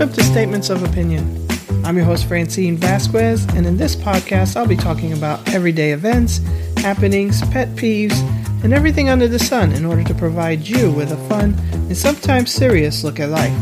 Welcome 0.00 0.16
to 0.16 0.24
Statements 0.24 0.70
of 0.70 0.82
Opinion. 0.82 1.46
I'm 1.84 1.94
your 1.94 2.06
host, 2.06 2.24
Francine 2.24 2.78
Vasquez, 2.78 3.44
and 3.54 3.66
in 3.66 3.76
this 3.76 3.94
podcast, 3.94 4.56
I'll 4.56 4.66
be 4.66 4.74
talking 4.74 5.12
about 5.12 5.46
everyday 5.52 5.92
events, 5.92 6.38
happenings, 6.78 7.42
pet 7.50 7.68
peeves, 7.76 8.18
and 8.64 8.72
everything 8.72 9.10
under 9.10 9.28
the 9.28 9.38
sun 9.38 9.72
in 9.72 9.84
order 9.84 10.02
to 10.04 10.14
provide 10.14 10.66
you 10.66 10.90
with 10.90 11.12
a 11.12 11.18
fun 11.28 11.54
and 11.72 11.94
sometimes 11.94 12.50
serious 12.50 13.04
look 13.04 13.20
at 13.20 13.28
life. 13.28 13.52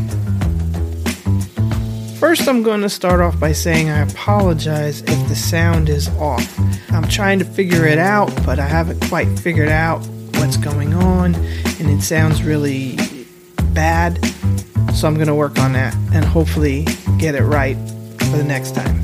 First, 2.20 2.46
I'm 2.46 2.62
going 2.62 2.82
to 2.82 2.89
start 2.89 3.20
off 3.20 3.41
by 3.41 3.50
saying 3.50 3.91
I 3.91 4.02
apologize 4.02 5.00
if 5.00 5.29
the 5.29 5.34
sound 5.34 5.89
is 5.89 6.09
off. 6.20 6.57
I'm 6.91 7.09
trying 7.09 7.41
to 7.41 7.45
figure 7.45 7.84
it 7.84 7.98
out, 7.98 8.30
but 8.46 8.61
I 8.61 8.66
haven't 8.66 9.00
quite 9.09 9.27
figured 9.41 9.70
out 9.70 10.07
what's 10.36 10.57
going 10.57 10.95
on, 10.95 11.34
and 11.34 11.91
it 11.91 12.00
sounds 12.00 12.45
really 12.45 12.96
bad. 13.73 14.20
So 14.98 15.07
I'm 15.07 15.15
going 15.15 15.29
to 15.29 15.34
work 15.37 15.61
on 15.61 15.75
that 15.75 15.95
and 16.12 16.25
hopefully 16.25 16.84
get 17.19 17.37
it 17.37 17.45
right 17.45 17.77
for 18.19 18.37
the 18.37 18.43
next 18.43 18.75
time. 18.75 19.01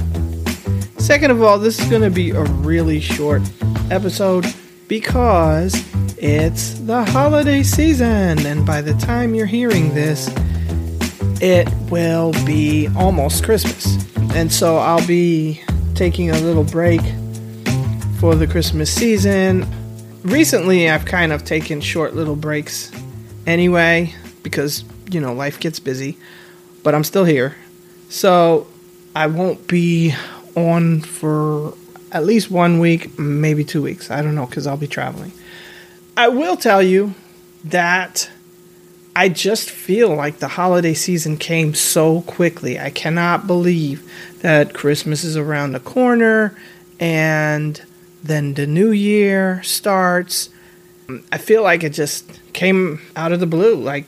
Second 0.99 1.31
of 1.31 1.41
all, 1.41 1.57
this 1.57 1.79
is 1.79 1.89
going 1.89 2.03
to 2.03 2.11
be 2.11 2.33
a 2.33 2.43
really 2.43 2.99
short 2.99 3.43
episode 3.93 4.45
because 4.89 5.73
it's 6.19 6.81
the 6.81 7.05
holiday 7.05 7.63
season, 7.63 8.45
and 8.45 8.67
by 8.67 8.81
the 8.81 8.95
time 8.95 9.37
you're 9.37 9.47
hearing 9.47 9.95
this, 9.95 10.29
it 11.41 11.69
will 11.93 12.33
be 12.45 12.89
almost 12.97 13.45
Christmas. 13.45 13.97
And 14.35 14.53
so 14.53 14.79
I'll 14.79 15.07
be 15.07 15.63
taking 15.95 16.31
a 16.31 16.41
little 16.41 16.65
break 16.65 17.03
for 18.19 18.35
the 18.35 18.49
Christmas 18.51 18.93
season. 18.93 19.65
Recently, 20.25 20.91
I've 20.91 21.05
kind 21.05 21.33
of 21.33 21.45
taken 21.45 21.81
short 21.81 22.17
little 22.17 22.35
breaks 22.35 22.91
anyway 23.47 24.13
because, 24.43 24.85
you 25.11 25.21
know, 25.21 25.33
life 25.33 25.61
gets 25.61 25.79
busy, 25.79 26.19
but 26.83 26.95
I'm 26.95 27.05
still 27.05 27.25
here. 27.25 27.57
So 28.09 28.67
I 29.15 29.27
won't 29.27 29.67
be 29.67 30.15
on 30.57 31.01
for 31.01 31.75
at 32.13 32.25
least 32.25 32.51
one 32.51 32.79
week, 32.79 33.19
maybe 33.19 33.65
two 33.65 33.83
weeks. 33.83 34.11
I 34.11 34.23
don't 34.23 34.35
know 34.35 34.47
because 34.47 34.67
I'll 34.67 34.77
be 34.77 34.87
traveling. 34.87 35.33
I 36.17 36.29
will 36.29 36.57
tell 36.57 36.83
you 36.83 37.15
that 37.65 38.31
I 39.17 39.29
just 39.29 39.71
feel 39.71 40.15
like 40.15 40.39
the 40.39 40.49
holiday 40.49 40.95
season 40.95 41.37
came 41.37 41.75
so 41.75 42.23
quickly. 42.23 42.79
I 42.79 42.91
cannot 42.91 43.47
believe 43.47 44.09
that 44.41 44.75
Christmas 44.75 45.25
is 45.25 45.37
around 45.37 45.73
the 45.73 45.81
corner 45.81 46.57
and 47.01 47.81
then 48.23 48.55
the 48.55 48.67
new 48.67 48.91
year 48.91 49.63
starts. 49.63 50.51
I 51.31 51.39
feel 51.39 51.63
like 51.63 51.85
it 51.85 51.91
just 51.91 52.41
came 52.53 53.01
out 53.15 53.33
of 53.33 53.41
the 53.41 53.47
blue. 53.47 53.77
Like 53.77 54.07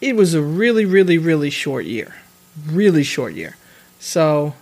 it 0.00 0.16
was 0.16 0.34
a 0.34 0.42
really, 0.42 0.84
really, 0.84 1.18
really 1.18 1.50
short 1.50 1.84
year. 1.84 2.14
Really 2.66 3.02
short 3.02 3.34
year. 3.34 3.56
So 3.98 4.54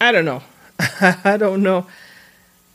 I 0.00 0.12
don't 0.12 0.24
know. 0.24 0.42
I 1.00 1.36
don't 1.36 1.62
know 1.62 1.86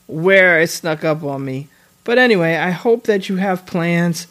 where 0.07 0.59
it 0.59 0.67
snuck 0.67 1.03
up 1.03 1.23
on 1.23 1.43
me. 1.43 1.69
But 2.03 2.17
anyway, 2.17 2.55
I 2.55 2.71
hope 2.71 3.05
that 3.05 3.29
you 3.29 3.37
have 3.37 3.65
plans 3.65 4.27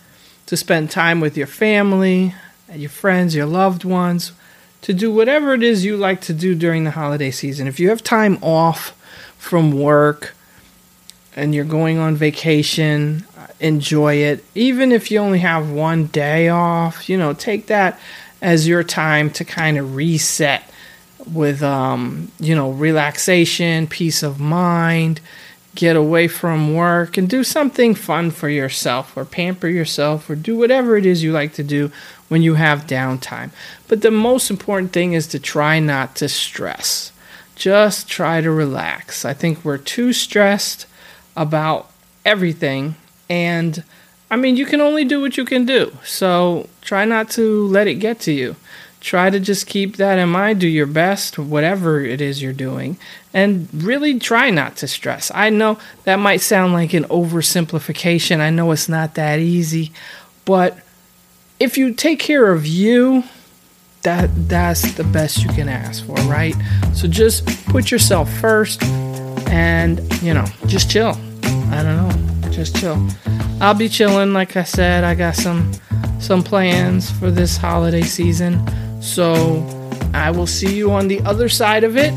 to 0.46 0.56
spend 0.56 0.90
time 0.90 1.20
with 1.20 1.36
your 1.36 1.46
family, 1.46 2.34
your 2.72 2.90
friends, 2.90 3.34
your 3.34 3.46
loved 3.46 3.84
ones, 3.84 4.32
to 4.82 4.92
do 4.92 5.12
whatever 5.12 5.54
it 5.54 5.62
is 5.62 5.84
you 5.84 5.96
like 5.96 6.20
to 6.22 6.34
do 6.34 6.54
during 6.54 6.84
the 6.84 6.90
holiday 6.90 7.30
season. 7.30 7.66
If 7.66 7.80
you 7.80 7.88
have 7.88 8.02
time 8.02 8.38
off 8.42 8.90
from 9.38 9.72
work 9.72 10.34
and 11.34 11.54
you're 11.54 11.64
going 11.64 11.98
on 11.98 12.16
vacation, 12.16 13.24
enjoy 13.62 14.16
it. 14.16 14.44
Even 14.54 14.92
if 14.92 15.10
you 15.10 15.18
only 15.18 15.38
have 15.38 15.70
one 15.70 16.06
day 16.06 16.48
off, 16.48 17.08
you 17.08 17.16
know, 17.16 17.32
take 17.32 17.66
that 17.66 17.98
as 18.42 18.66
your 18.66 18.82
time 18.82 19.30
to 19.30 19.44
kind 19.44 19.78
of 19.78 19.94
reset 19.94 20.68
with 21.32 21.62
um, 21.62 22.30
you 22.40 22.54
know, 22.54 22.72
relaxation, 22.72 23.86
peace 23.86 24.22
of 24.22 24.40
mind, 24.40 25.20
get 25.74 25.96
away 25.96 26.28
from 26.28 26.74
work 26.74 27.16
and 27.16 27.30
do 27.30 27.44
something 27.44 27.94
fun 27.94 28.30
for 28.30 28.48
yourself 28.48 29.16
or 29.16 29.24
pamper 29.24 29.68
yourself 29.68 30.28
or 30.28 30.34
do 30.34 30.56
whatever 30.56 30.96
it 30.96 31.06
is 31.06 31.22
you 31.22 31.32
like 31.32 31.54
to 31.54 31.62
do 31.62 31.90
when 32.28 32.42
you 32.42 32.54
have 32.54 32.86
downtime. 32.86 33.50
But 33.88 34.02
the 34.02 34.10
most 34.10 34.50
important 34.50 34.92
thing 34.92 35.12
is 35.12 35.26
to 35.28 35.38
try 35.38 35.78
not 35.78 36.16
to 36.16 36.28
stress. 36.28 37.12
Just 37.54 38.08
try 38.08 38.40
to 38.40 38.50
relax. 38.50 39.24
I 39.24 39.34
think 39.34 39.64
we're 39.64 39.78
too 39.78 40.12
stressed 40.12 40.86
about 41.36 41.90
everything 42.24 42.96
and 43.32 43.82
I 44.30 44.36
mean, 44.36 44.56
you 44.56 44.66
can 44.66 44.80
only 44.80 45.04
do 45.04 45.20
what 45.20 45.36
you 45.36 45.44
can 45.44 45.66
do. 45.66 45.96
So 46.04 46.68
try 46.80 47.04
not 47.04 47.30
to 47.30 47.66
let 47.66 47.86
it 47.86 47.94
get 47.94 48.20
to 48.20 48.32
you 48.32 48.56
try 49.02 49.28
to 49.28 49.40
just 49.40 49.66
keep 49.66 49.96
that 49.96 50.18
in 50.18 50.28
mind. 50.28 50.60
Do 50.60 50.68
your 50.68 50.86
best, 50.86 51.38
whatever 51.38 52.00
it 52.00 52.20
is 52.20 52.40
you're 52.40 52.52
doing, 52.52 52.96
and 53.34 53.68
really 53.74 54.18
try 54.18 54.48
not 54.48 54.76
to 54.76 54.88
stress. 54.88 55.30
I 55.34 55.50
know 55.50 55.78
that 56.04 56.16
might 56.16 56.40
sound 56.40 56.72
like 56.72 56.94
an 56.94 57.04
oversimplification. 57.04 58.38
I 58.38 58.50
know 58.50 58.70
it's 58.70 58.88
not 58.88 59.16
that 59.16 59.40
easy, 59.40 59.92
but 60.44 60.78
if 61.58 61.76
you 61.76 61.92
take 61.92 62.20
care 62.20 62.52
of 62.52 62.64
you, 62.64 63.24
that 64.02 64.30
that's 64.48 64.94
the 64.94 65.04
best 65.04 65.42
you 65.42 65.50
can 65.50 65.68
ask 65.68 66.06
for, 66.06 66.14
right? 66.22 66.54
So 66.94 67.06
just 67.08 67.46
put 67.66 67.90
yourself 67.90 68.32
first 68.40 68.82
and, 68.84 70.00
you 70.22 70.32
know, 70.32 70.46
just 70.66 70.90
chill. 70.90 71.16
I 71.44 71.82
don't 71.82 71.96
know, 71.96 72.01
just 72.52 72.76
chill. 72.76 73.04
I'll 73.60 73.74
be 73.74 73.88
chilling 73.88 74.32
like 74.32 74.56
I 74.56 74.64
said. 74.64 75.04
I 75.04 75.14
got 75.14 75.34
some 75.34 75.72
some 76.20 76.42
plans 76.42 77.10
for 77.10 77.30
this 77.30 77.56
holiday 77.56 78.02
season. 78.02 78.62
So 79.02 79.66
I 80.14 80.30
will 80.30 80.46
see 80.46 80.74
you 80.74 80.90
on 80.92 81.08
the 81.08 81.20
other 81.22 81.48
side 81.48 81.84
of 81.84 81.96
it. 81.96 82.12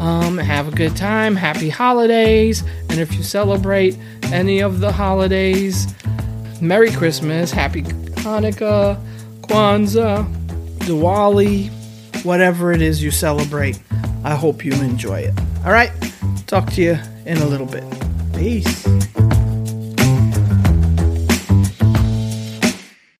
Um, 0.00 0.38
have 0.38 0.68
a 0.68 0.70
good 0.72 0.96
time. 0.96 1.36
Happy 1.36 1.68
holidays. 1.68 2.62
And 2.90 2.98
if 2.98 3.14
you 3.14 3.22
celebrate 3.22 3.96
any 4.24 4.60
of 4.60 4.80
the 4.80 4.90
holidays, 4.90 5.86
Merry 6.60 6.90
Christmas, 6.90 7.50
Happy 7.50 7.82
Hanukkah, 7.82 9.00
Kwanzaa, 9.42 10.26
Diwali, 10.78 11.70
whatever 12.24 12.72
it 12.72 12.82
is 12.82 13.02
you 13.02 13.10
celebrate. 13.10 13.80
I 14.24 14.34
hope 14.34 14.64
you 14.64 14.72
enjoy 14.72 15.20
it. 15.20 15.34
All 15.64 15.72
right. 15.72 15.92
Talk 16.46 16.70
to 16.72 16.82
you 16.82 16.98
in 17.26 17.38
a 17.38 17.46
little 17.46 17.66
bit. 17.66 17.84
Peace. 18.34 18.84